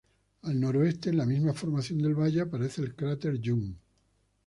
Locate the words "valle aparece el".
2.19-2.95